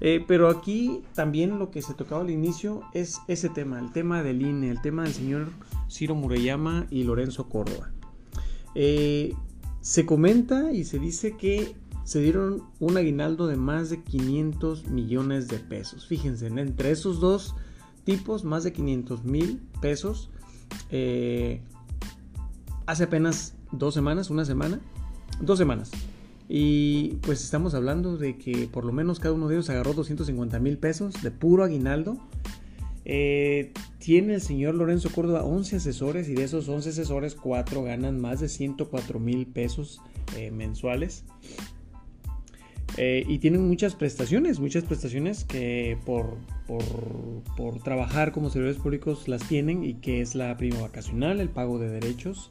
Eh, 0.00 0.24
pero 0.26 0.48
aquí 0.48 1.02
también 1.14 1.58
lo 1.58 1.70
que 1.70 1.82
se 1.82 1.94
tocaba 1.94 2.22
al 2.22 2.30
inicio 2.30 2.82
es 2.92 3.20
ese 3.28 3.48
tema, 3.48 3.78
el 3.78 3.92
tema 3.92 4.22
del 4.22 4.42
INE, 4.42 4.70
el 4.70 4.80
tema 4.80 5.04
del 5.04 5.12
señor 5.12 5.48
Ciro 5.88 6.14
Murayama 6.14 6.86
y 6.90 7.04
Lorenzo 7.04 7.48
Córdoba. 7.48 7.92
Eh, 8.74 9.34
se 9.80 10.06
comenta 10.06 10.72
y 10.72 10.84
se 10.84 10.98
dice 10.98 11.36
que 11.36 11.76
se 12.04 12.20
dieron 12.20 12.64
un 12.80 12.96
aguinaldo 12.96 13.46
de 13.46 13.56
más 13.56 13.90
de 13.90 14.02
500 14.02 14.88
millones 14.88 15.48
de 15.48 15.58
pesos. 15.58 16.06
Fíjense, 16.06 16.46
entre 16.46 16.90
esos 16.90 17.20
dos 17.20 17.54
tipos, 18.04 18.44
más 18.44 18.64
de 18.64 18.72
500 18.72 19.24
mil 19.24 19.62
pesos. 19.80 20.30
Eh, 20.90 21.62
hace 22.86 23.04
apenas 23.04 23.54
dos 23.70 23.94
semanas, 23.94 24.30
una 24.30 24.44
semana, 24.44 24.80
dos 25.40 25.58
semanas. 25.58 25.90
Y 26.54 27.14
pues 27.22 27.42
estamos 27.42 27.72
hablando 27.72 28.18
de 28.18 28.36
que 28.36 28.68
por 28.70 28.84
lo 28.84 28.92
menos 28.92 29.18
cada 29.20 29.34
uno 29.34 29.48
de 29.48 29.54
ellos 29.54 29.70
agarró 29.70 29.94
250 29.94 30.58
mil 30.58 30.76
pesos 30.76 31.22
de 31.22 31.30
puro 31.30 31.64
aguinaldo. 31.64 32.18
Eh, 33.06 33.72
tiene 33.98 34.34
el 34.34 34.42
señor 34.42 34.74
Lorenzo 34.74 35.08
Córdoba 35.10 35.44
11 35.44 35.76
asesores 35.76 36.28
y 36.28 36.34
de 36.34 36.44
esos 36.44 36.68
11 36.68 36.90
asesores 36.90 37.36
4 37.36 37.84
ganan 37.84 38.20
más 38.20 38.40
de 38.40 38.50
104 38.50 39.18
mil 39.18 39.46
pesos 39.46 40.02
eh, 40.36 40.50
mensuales. 40.50 41.24
Eh, 42.98 43.24
y 43.26 43.38
tienen 43.38 43.66
muchas 43.66 43.94
prestaciones, 43.94 44.60
muchas 44.60 44.84
prestaciones 44.84 45.44
que 45.44 45.96
por, 46.04 46.36
por, 47.56 47.82
trabajar 47.82 48.32
como 48.32 48.50
servidores 48.50 48.78
públicos 48.78 49.26
las 49.26 49.48
tienen 49.48 49.84
y 49.84 49.94
que 49.94 50.20
es 50.20 50.34
la 50.34 50.54
prima 50.58 50.82
vacacional, 50.82 51.40
el 51.40 51.48
pago 51.48 51.78
de 51.78 51.88
derechos, 51.88 52.50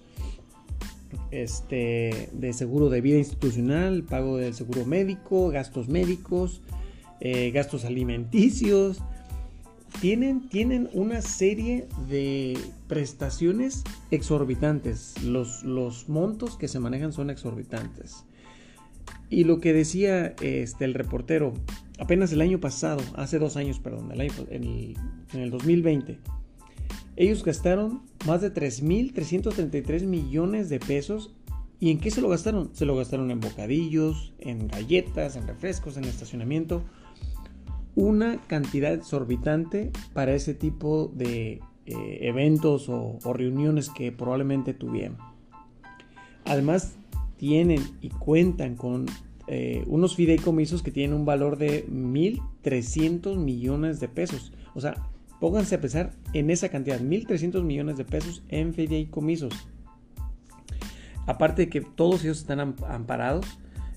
este, 1.31 2.29
de 2.33 2.53
seguro 2.53 2.89
de 2.89 3.01
vida 3.01 3.17
institucional, 3.17 4.03
pago 4.03 4.37
del 4.37 4.53
seguro 4.53 4.85
médico, 4.85 5.49
gastos 5.49 5.87
médicos, 5.87 6.61
eh, 7.19 7.51
gastos 7.51 7.85
alimenticios. 7.85 9.01
Tienen, 9.99 10.47
tienen 10.47 10.89
una 10.93 11.21
serie 11.21 11.87
de 12.09 12.57
prestaciones 12.87 13.83
exorbitantes. 14.09 15.21
Los, 15.23 15.63
los 15.63 16.07
montos 16.07 16.57
que 16.57 16.67
se 16.67 16.79
manejan 16.79 17.11
son 17.11 17.29
exorbitantes. 17.29 18.25
Y 19.31 19.45
lo 19.45 19.61
que 19.61 19.71
decía 19.71 20.35
este, 20.41 20.83
el 20.83 20.93
reportero, 20.93 21.53
apenas 21.97 22.33
el 22.33 22.41
año 22.41 22.59
pasado, 22.59 23.01
hace 23.15 23.39
dos 23.39 23.55
años, 23.55 23.79
perdón, 23.79 24.11
el 24.11 24.29
en, 24.49 24.95
el, 25.41 25.49
2020, 25.49 26.19
ellos 27.15 27.43
gastaron 27.43 28.01
más 28.25 28.41
de 28.41 28.53
3.333 28.53 30.05
millones 30.05 30.69
de 30.69 30.79
pesos. 30.79 31.35
¿Y 31.79 31.89
en 31.91 31.99
qué 31.99 32.11
se 32.11 32.21
lo 32.21 32.29
gastaron? 32.29 32.69
Se 32.73 32.85
lo 32.85 32.95
gastaron 32.95 33.31
en 33.31 33.39
bocadillos, 33.39 34.33
en 34.39 34.67
galletas, 34.67 35.35
en 35.35 35.47
refrescos, 35.47 35.97
en 35.97 36.05
estacionamiento. 36.05 36.83
Una 37.95 38.39
cantidad 38.47 38.93
exorbitante 38.93 39.91
para 40.13 40.33
ese 40.33 40.53
tipo 40.53 41.11
de 41.13 41.59
eh, 41.85 42.19
eventos 42.21 42.87
o, 42.87 43.19
reuniones 43.33 43.89
que 43.89 44.11
probablemente 44.11 44.74
tuvieron. 44.74 45.17
Además, 46.45 46.95
tienen 47.37 47.81
y 48.01 48.09
cuentan 48.09 48.75
con 48.75 49.07
eh, 49.47 49.83
unos 49.87 50.15
fideicomisos 50.15 50.83
que 50.83 50.91
tienen 50.91 51.17
un 51.17 51.25
valor 51.25 51.57
de 51.57 51.85
1.300 51.87 53.35
millones 53.37 54.00
de 54.00 54.07
pesos. 54.07 54.53
O 54.75 54.81
sea, 54.81 55.10
pónganse 55.41 55.73
a 55.73 55.81
pensar 55.81 56.13
en 56.33 56.51
esa 56.51 56.69
cantidad, 56.69 57.01
1.300 57.01 57.63
millones 57.63 57.97
de 57.97 58.05
pesos 58.05 58.43
en 58.47 58.75
fideicomisos. 58.75 59.51
Aparte 61.25 61.63
de 61.63 61.69
que 61.69 61.81
todos 61.81 62.23
ellos 62.23 62.37
están 62.37 62.59
amparados, 62.59 63.47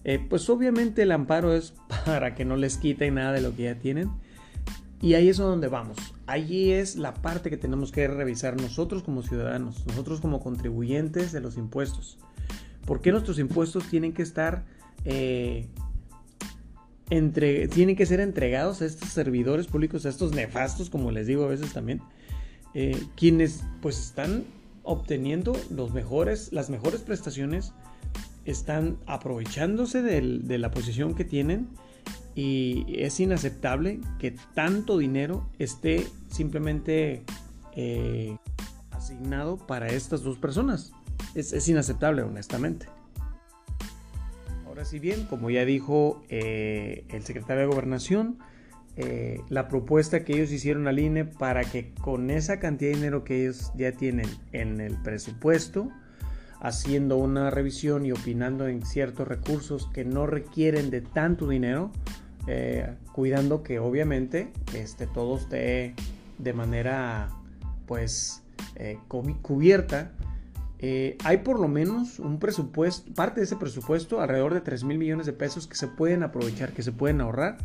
eh, 0.05 0.19
pues 0.27 0.49
obviamente 0.49 1.03
el 1.03 1.13
amparo 1.13 1.55
es 1.55 1.75
para 2.07 2.35
que 2.35 2.47
no 2.47 2.57
les 2.57 2.79
quiten 2.79 3.17
nada 3.17 3.33
de 3.33 3.43
lo 3.43 3.55
que 3.55 3.65
ya 3.65 3.79
tienen. 3.79 4.11
Y 5.03 5.15
ahí 5.15 5.29
es 5.29 5.37
donde 5.37 5.69
vamos. 5.69 5.99
Allí 6.27 6.73
es 6.73 6.97
la 6.97 7.13
parte 7.13 7.51
que 7.51 7.59
tenemos 7.59 7.93
que 7.93 8.09
revisar 8.09 8.59
nosotros 8.59 9.03
como 9.03 9.23
ciudadanos, 9.23 9.87
nosotros 9.87 10.23
como 10.23 10.41
contribuyentes 10.41 11.31
de 11.31 11.43
los 11.43 11.59
impuestos. 11.59 12.19
¿Por 12.87 13.03
qué 13.03 13.13
nuestros 13.13 13.39
impuestos 13.39 13.85
tienen 13.91 14.15
que 14.15 14.23
estar 14.23 14.65
eh, 15.05 15.69
entre, 17.11 17.69
tienen 17.69 17.97
que 17.97 18.07
ser 18.07 18.21
entregados 18.21 18.83
a 18.83 18.87
estos 18.87 19.11
servidores 19.11 19.67
públicos, 19.67 20.07
a 20.07 20.09
estos 20.09 20.33
nefastos, 20.33 20.91
como 20.91 21.11
les 21.11 21.27
digo 21.27 21.45
a 21.45 21.49
veces 21.49 21.73
también, 21.73 22.01
eh, 22.75 23.01
quienes 23.17 23.63
pues 23.81 23.99
están 23.99 24.45
obteniendo 24.83 25.57
los 25.71 25.93
mejores, 25.93 26.53
las 26.53 26.71
mejores 26.71 27.01
prestaciones, 27.03 27.73
están 28.45 28.99
aprovechándose 29.07 30.03
de 30.03 30.59
la 30.59 30.71
posición 30.71 31.15
que 31.15 31.25
tienen 31.25 31.69
y 32.35 32.85
es 32.99 33.19
inaceptable 33.21 34.01
que 34.19 34.37
tanto 34.55 34.99
dinero 34.99 35.49
esté 35.59 36.07
simplemente 36.29 37.23
eh, 37.75 38.37
asignado 38.91 39.57
para 39.57 39.89
estas 39.89 40.23
dos 40.23 40.37
personas 40.37 40.93
es, 41.35 41.69
inaceptable, 41.69 42.23
honestamente. 42.23 42.87
Ahora 44.75 44.87
si 44.87 44.99
bien, 44.99 45.23
como 45.27 45.51
ya 45.51 45.65
dijo 45.65 46.25
eh, 46.29 47.05
el 47.11 47.23
secretario 47.23 47.61
de 47.61 47.69
Gobernación, 47.69 48.41
eh, 48.97 49.41
la 49.49 49.69
propuesta 49.69 50.25
que 50.25 50.33
ellos 50.33 50.51
hicieron 50.51 50.89
al 50.89 50.99
INE 50.99 51.25
para 51.25 51.63
que 51.63 51.95
con 51.95 52.29
esa 52.29 52.59
cantidad 52.59 52.91
de 52.91 52.97
dinero 52.97 53.23
que 53.23 53.43
ellos 53.43 53.71
ya 53.77 53.93
tienen 53.93 54.27
en 54.51 54.81
el 54.81 55.01
presupuesto, 55.01 55.93
haciendo 56.59 57.19
una 57.19 57.51
revisión 57.51 58.05
y 58.05 58.11
opinando 58.11 58.67
en 58.67 58.85
ciertos 58.85 59.29
recursos 59.29 59.89
que 59.95 60.05
no 60.05 60.27
requieren 60.27 60.91
de 60.91 61.03
tanto 61.03 61.49
dinero, 61.49 61.93
eh, 62.49 62.97
cuidando 63.13 63.63
que 63.63 63.79
obviamente 63.79 64.51
este, 64.75 65.07
todo 65.07 65.37
esté 65.37 65.95
de 66.39 66.53
manera 66.53 67.29
pues 67.87 68.43
cubierta 69.41 70.11
eh, 70.87 71.17
hay 71.25 71.39
por 71.39 71.59
lo 71.59 71.67
menos 71.67 72.19
un 72.19 72.39
presupuesto, 72.39 73.11
parte 73.15 73.41
de 73.41 73.47
ese 73.47 73.57
presupuesto, 73.57 74.21
alrededor 74.21 74.53
de 74.53 74.61
3 74.61 74.85
mil 74.85 74.99
millones 74.99 75.25
de 75.25 75.33
pesos 75.33 75.67
que 75.67 75.77
se 75.77 75.89
pueden 75.89 76.23
aprovechar, 76.23 76.75
que 76.75 76.83
se 76.83 76.93
pueden 76.93 77.23
ahorrar. 77.23 77.57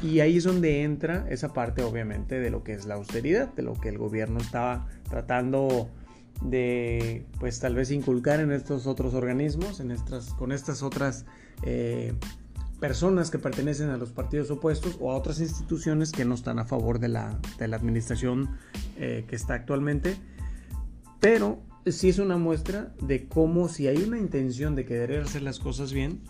Y 0.00 0.20
ahí 0.20 0.36
es 0.36 0.44
donde 0.44 0.84
entra 0.84 1.26
esa 1.28 1.52
parte, 1.52 1.82
obviamente, 1.82 2.38
de 2.38 2.50
lo 2.50 2.62
que 2.62 2.74
es 2.74 2.86
la 2.86 2.94
austeridad, 2.94 3.52
de 3.54 3.64
lo 3.64 3.74
que 3.74 3.88
el 3.88 3.98
gobierno 3.98 4.38
estaba 4.38 4.86
tratando 5.08 5.90
de, 6.40 7.26
pues 7.40 7.58
tal 7.58 7.74
vez 7.74 7.90
inculcar 7.90 8.38
en 8.38 8.52
estos 8.52 8.86
otros 8.86 9.12
organismos, 9.14 9.80
en 9.80 9.90
estas, 9.90 10.26
con 10.34 10.52
estas 10.52 10.84
otras 10.84 11.26
eh, 11.64 12.14
personas 12.78 13.32
que 13.32 13.40
pertenecen 13.40 13.90
a 13.90 13.96
los 13.96 14.10
partidos 14.10 14.52
opuestos 14.52 14.98
o 15.00 15.10
a 15.10 15.16
otras 15.16 15.40
instituciones 15.40 16.12
que 16.12 16.24
no 16.24 16.36
están 16.36 16.60
a 16.60 16.64
favor 16.64 17.00
de 17.00 17.08
la, 17.08 17.40
administración 17.58 18.50
eh, 18.98 19.24
que 19.26 19.34
está 19.34 19.54
actualmente. 19.54 20.16
Pero 21.18 21.68
sí 21.86 22.08
es 22.08 22.18
una 22.18 22.36
muestra 22.36 22.94
de 23.00 23.26
cómo 23.26 23.68
si 23.68 23.86
hay 23.86 23.98
una 23.98 24.18
intención 24.18 24.74
de 24.74 24.84
querer 24.84 25.22
hacer 25.22 25.42
las 25.42 25.58
cosas 25.58 25.92
bien, 25.92 26.20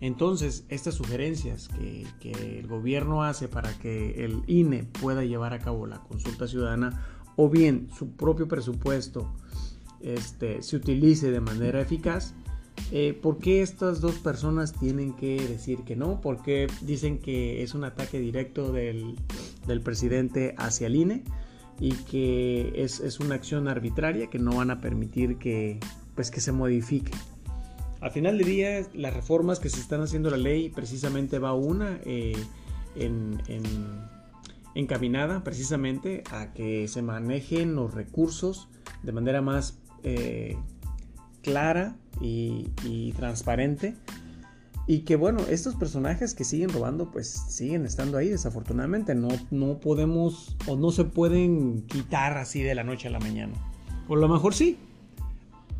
entonces 0.00 0.64
estas 0.68 0.94
sugerencias 0.94 1.68
que, 1.68 2.06
el 2.32 2.66
gobierno 2.66 3.22
hace 3.22 3.48
para 3.48 3.72
que 3.78 4.24
el 4.24 4.42
INE 4.46 4.84
pueda 5.00 5.24
llevar 5.24 5.54
a 5.54 5.58
cabo 5.58 5.86
la 5.86 6.00
consulta 6.00 6.46
ciudadana 6.46 7.06
o 7.36 7.48
bien 7.48 7.88
su 7.96 8.10
propio 8.10 8.48
presupuesto 8.48 9.32
este, 10.00 10.62
se 10.62 10.76
utilice 10.76 11.30
de 11.30 11.40
manera 11.40 11.80
eficaz, 11.80 12.34
eh, 12.92 13.18
¿por 13.20 13.38
qué 13.38 13.62
estas 13.62 14.00
dos 14.00 14.16
personas 14.16 14.72
tienen 14.72 15.14
que 15.14 15.40
decir 15.48 15.80
que 15.84 15.96
no? 15.96 16.20
¿Por 16.20 16.42
qué 16.42 16.66
dicen 16.82 17.18
que 17.18 17.62
es 17.62 17.74
un 17.74 17.84
ataque 17.84 18.20
directo 18.20 18.72
del, 18.72 19.16
del 19.66 19.80
presidente 19.80 20.54
hacia 20.58 20.86
el 20.86 20.96
INE? 20.96 21.24
Y 21.78 21.92
que 21.92 22.72
es, 22.76 23.20
una 23.20 23.34
acción 23.34 23.68
arbitraria 23.68 24.28
que 24.28 24.38
no 24.38 24.56
van 24.56 24.70
a 24.70 24.80
permitir 24.80 25.36
que, 25.38 25.78
pues, 26.14 26.30
que 26.30 26.40
se 26.40 26.52
modifique. 26.52 27.12
Al 28.00 28.10
final 28.10 28.38
del 28.38 28.46
día, 28.46 28.86
las 28.94 29.14
reformas 29.14 29.58
que 29.58 29.68
se 29.68 29.80
están 29.80 30.00
haciendo 30.00 30.30
la 30.30 30.36
ley, 30.36 30.68
precisamente 30.70 31.38
va 31.38 31.54
una 31.54 31.98
eh, 32.04 32.36
en, 32.94 33.38
encaminada 34.74 35.42
precisamente 35.42 36.22
a 36.30 36.52
que 36.52 36.86
se 36.88 37.02
manejen 37.02 37.74
los 37.74 37.94
recursos 37.94 38.68
de 39.02 39.12
manera 39.12 39.40
más 39.40 39.78
eh, 40.02 40.56
clara 41.42 41.96
y, 42.20 43.12
transparente. 43.16 43.96
Y 44.86 45.00
que 45.00 45.16
bueno, 45.16 45.40
estos 45.50 45.74
personajes 45.74 46.34
que 46.34 46.44
siguen 46.44 46.70
robando, 46.70 47.10
pues 47.10 47.28
siguen 47.48 47.86
estando 47.86 48.18
ahí, 48.18 48.28
desafortunadamente. 48.28 49.14
No, 49.14 49.28
no 49.50 49.80
podemos 49.80 50.56
o 50.68 50.76
no 50.76 50.92
se 50.92 51.04
pueden 51.04 51.82
quitar 51.82 52.38
así 52.38 52.62
de 52.62 52.74
la 52.74 52.84
noche 52.84 53.08
a 53.08 53.10
la 53.10 53.18
mañana. 53.18 53.54
Por 54.06 54.18
lo 54.18 54.28
mejor 54.28 54.54
sí. 54.54 54.78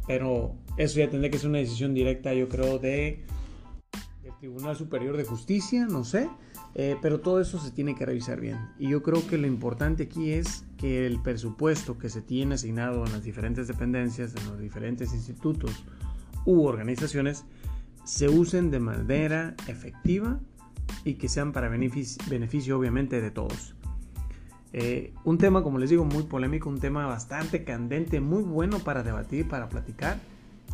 Pero 0.07 0.55
eso 0.77 0.99
ya 0.99 1.11
tendría 1.11 1.31
que 1.31 1.39
ser 1.39 1.51
una 1.51 1.59
decisión 1.59 1.95
directa, 1.95 2.35
yo 2.35 2.49
creo, 2.49 2.79
de 2.79 3.25
Tribunal 4.41 4.77
Superior 4.77 5.17
de 5.17 5.25
Justicia, 5.25 5.87
no 5.87 6.05
sé. 6.05 6.29
Eh, 6.75 6.97
pero 7.01 7.21
todo 7.21 7.41
eso 7.41 7.59
se 7.59 7.71
tiene 7.71 7.95
que 7.95 8.05
revisar 8.05 8.41
bien. 8.41 8.59
Y 8.79 8.91
yo 8.91 9.03
creo 9.03 9.27
que 9.27 9.39
lo 9.39 9.47
importante 9.47 10.05
aquí 10.05 10.33
es 10.33 10.65
que 10.77 11.07
el 11.07 11.23
presupuesto 11.23 11.97
que 11.97 12.11
se 12.11 12.21
tiene 12.21 12.57
asignado 12.57 13.07
en 13.07 13.13
las 13.13 13.25
diferentes 13.25 13.67
dependencias, 13.67 14.35
en 14.37 14.47
los 14.47 14.61
diferentes 14.61 15.15
institutos 15.15 15.85
u 16.45 16.65
organizaciones, 16.65 17.45
se 18.07 18.29
usen 18.29 18.71
de 18.71 18.79
manera 18.79 19.55
efectiva 19.67 20.39
y 21.05 21.15
que 21.15 21.29
sean 21.29 21.53
para 21.53 21.69
beneficio, 21.69 22.79
obviamente 22.79 23.21
de 23.21 23.31
todos. 23.33 23.75
Eh, 24.73 25.13
un 25.25 25.39
tema, 25.39 25.63
como 25.63 25.79
les 25.79 25.91
digo, 25.91 26.05
muy 26.05 26.23
polémico, 26.23 26.69
un 26.69 26.79
tema 26.79 27.05
bastante 27.07 27.65
candente, 27.65 28.21
muy 28.21 28.45
bueno 28.45 28.79
para 28.79 29.03
debatir, 29.03 29.49
para 29.49 29.69
platicar 29.69 30.19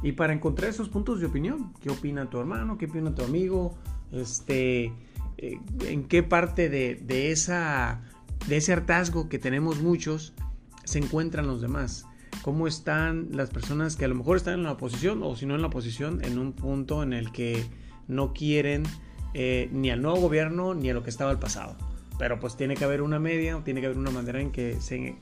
y 0.03 0.13
para 0.13 0.35
encontrar 0.35 0.71
esos 0.71 0.91
puntos 0.91 1.21
de 1.21 1.27
opinión. 1.27 1.73
¿Qué 1.81 1.91
opina 1.91 2.29
tu 2.29 2.39
hermano? 2.39 2.77
¿Qué 2.77 2.85
opina 2.85 3.15
tu 3.15 3.25
amigo? 3.25 3.79
Este, 4.13 4.93
eh, 5.39 5.59
en 5.87 6.05
qué 6.05 6.23
parte 6.23 6.69
de, 6.69 7.31
esa, 7.33 8.03
de 8.47 8.59
ese 8.59 8.75
hartazgo 8.75 9.31
que 9.31 9.39
tenemos 9.39 9.81
muchos 9.81 10.35
se 10.85 10.99
encuentran 10.99 11.47
los 11.47 11.63
demás. 11.63 12.05
Cómo 12.43 12.67
están 12.67 13.29
las 13.33 13.51
personas 13.51 13.97
que 13.97 14.05
a 14.05 14.09
lo 14.09 14.15
mejor 14.15 14.37
están 14.37 14.55
en 14.55 14.63
la 14.65 14.73
oposición 14.73 15.23
o 15.23 15.37
si 15.37 15.47
no 15.47 15.55
en 15.55 15.61
la 15.61 15.69
oposición 15.69 16.25
en 16.25 16.39
un 16.39 16.53
punto 16.53 17.03
en 17.03 17.13
el 17.13 17.31
que 17.31 17.65
no 18.09 18.33
quieren 18.33 18.83
eh, 19.35 19.69
ni 19.73 19.91
al 19.91 20.03
nuevo 20.03 20.21
gobierno 20.21 20.75
ni 20.75 20.91
a 20.91 20.95
lo 20.95 21.03
que 21.03 21.11
estaba 21.11 21.31
el 21.31 21.39
pasado. 21.39 21.77
Pero 22.19 22.41
pues 22.41 22.57
tiene 22.57 22.75
que 22.75 22.85
haber 22.85 23.03
una 23.03 23.19
media 23.19 23.61
tiene 23.65 23.81
que 23.81 23.87
haber 23.87 23.99
una 23.99 24.11
manera 24.11 24.41
en 24.41 24.51
que 24.51 24.81
se, 24.81 25.17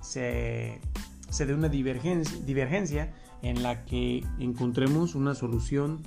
se, 0.00 0.80
se 1.28 1.46
dé 1.46 1.54
una 1.54 1.68
divergencia, 1.68 2.38
divergencia 2.44 3.12
en 3.42 3.62
la 3.62 3.84
que 3.84 4.24
encontremos 4.38 5.14
una 5.14 5.34
solución 5.34 6.00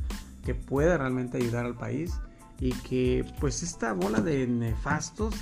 que 0.46 0.56
pueda 0.56 0.98
realmente 0.98 1.38
ayudar 1.38 1.66
al 1.66 1.76
país 1.76 2.14
y 2.60 2.72
que 2.72 3.26
pues 3.40 3.64
esta 3.64 3.94
bola 3.94 4.22
de 4.22 4.48
nefastos, 4.48 5.36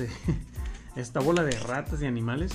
esta 0.95 1.19
bola 1.19 1.43
de 1.43 1.57
ratas 1.59 2.01
y 2.01 2.05
animales, 2.05 2.51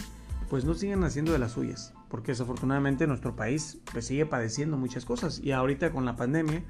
pues 0.49 0.65
no 0.65 0.75
sigan 0.75 1.05
haciendo 1.05 1.33
de 1.33 1.39
las 1.39 1.53
suyas, 1.53 1.93
porque 2.09 2.33
desafortunadamente 2.33 3.07
nuestro 3.07 3.37
país 3.37 3.79
pues 3.93 4.07
sigue 4.07 4.27
padeciendo 4.27 4.77
muchas 4.77 5.05
cosas 5.05 5.41
y 5.43 5.53
ahorita 5.53 5.91
con 5.91 6.05
la 6.05 6.17
pandemia 6.17 6.65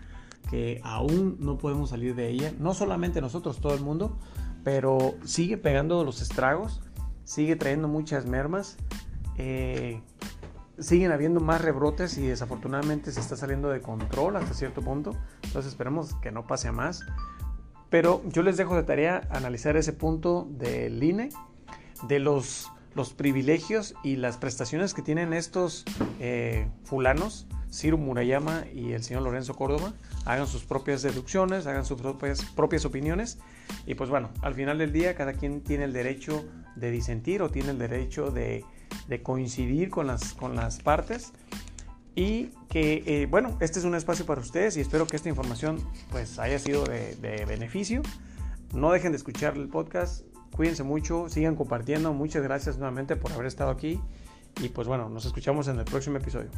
que 0.50 0.80
aún 0.84 1.36
no 1.40 1.58
podemos 1.58 1.90
salir 1.90 2.14
de 2.14 2.28
ella, 2.28 2.52
no 2.58 2.74
solamente 2.74 3.20
nosotros, 3.20 3.60
todo 3.60 3.74
el 3.74 3.80
mundo, 3.80 4.16
pero 4.62 5.14
sigue 5.24 5.56
pegando 5.56 6.04
los 6.04 6.22
estragos, 6.22 6.80
sigue 7.24 7.56
trayendo 7.56 7.88
muchas 7.88 8.26
mermas, 8.26 8.76
eh, 9.38 10.00
siguen 10.78 11.12
habiendo 11.12 11.40
más 11.40 11.60
rebrotes 11.60 12.16
y 12.18 12.26
desafortunadamente 12.26 13.10
se 13.12 13.20
está 13.20 13.36
saliendo 13.36 13.70
de 13.70 13.80
control 13.80 14.36
hasta 14.36 14.54
cierto 14.54 14.82
punto, 14.82 15.16
entonces 15.42 15.72
esperemos 15.72 16.14
que 16.16 16.30
no 16.30 16.46
pase 16.46 16.68
a 16.68 16.72
más. 16.72 17.04
Pero 17.90 18.22
yo 18.26 18.42
les 18.42 18.56
dejo 18.56 18.74
de 18.76 18.82
tarea 18.82 19.28
analizar 19.30 19.76
ese 19.76 19.92
punto 19.92 20.48
del 20.50 21.02
INE, 21.02 21.28
de 22.08 22.18
los, 22.18 22.70
los 22.96 23.12
privilegios 23.12 23.94
y 24.02 24.16
las 24.16 24.38
prestaciones 24.38 24.94
que 24.94 25.02
tienen 25.02 25.34
estos 25.34 25.84
eh, 26.18 26.66
fulanos, 26.82 27.46
Ciro 27.70 27.98
Murayama 27.98 28.64
y 28.74 28.92
el 28.92 29.04
señor 29.04 29.22
Lorenzo 29.22 29.54
Córdoba. 29.54 29.92
Hagan 30.24 30.46
sus 30.46 30.64
propias 30.64 31.02
deducciones, 31.02 31.66
hagan 31.66 31.84
sus 31.84 32.00
propias, 32.00 32.42
propias 32.56 32.86
opiniones. 32.86 33.38
Y 33.86 33.94
pues 33.94 34.08
bueno, 34.08 34.30
al 34.40 34.54
final 34.54 34.78
del 34.78 34.92
día 34.92 35.14
cada 35.14 35.34
quien 35.34 35.60
tiene 35.60 35.84
el 35.84 35.92
derecho 35.92 36.46
de 36.74 36.90
disentir 36.90 37.42
o 37.42 37.50
tiene 37.50 37.70
el 37.70 37.78
derecho 37.78 38.30
de, 38.30 38.64
de 39.08 39.22
coincidir 39.22 39.90
con 39.90 40.06
las, 40.06 40.32
con 40.32 40.56
las 40.56 40.78
partes 40.78 41.32
y 42.14 42.46
que 42.70 43.02
eh, 43.04 43.26
bueno, 43.26 43.58
este 43.60 43.78
es 43.78 43.84
un 43.84 43.94
espacio 43.94 44.24
para 44.24 44.40
ustedes 44.40 44.78
y 44.78 44.80
espero 44.80 45.06
que 45.06 45.16
esta 45.16 45.28
información 45.28 45.86
pues 46.10 46.38
haya 46.38 46.58
sido 46.58 46.84
de, 46.84 47.14
de, 47.16 47.44
beneficio. 47.44 48.00
No 48.72 48.90
dejen 48.90 49.12
de 49.12 49.18
escuchar 49.18 49.54
el 49.56 49.68
podcast, 49.68 50.22
cuídense 50.56 50.82
mucho, 50.82 51.28
sigan 51.28 51.54
compartiendo, 51.54 52.12
muchas 52.12 52.42
gracias 52.42 52.78
nuevamente 52.78 53.16
por 53.16 53.32
haber 53.32 53.46
estado 53.46 53.70
aquí 53.70 54.00
y 54.62 54.68
pues 54.70 54.88
bueno, 54.88 55.08
nos 55.08 55.26
escuchamos 55.26 55.68
en 55.68 55.78
el 55.78 55.84
próximo 55.84 56.16
episodio. 56.16 56.50